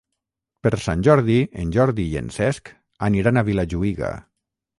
[0.67, 2.73] Per Sant Jordi en Jordi i en Cesc
[3.11, 4.11] aniran a Vilajuïga.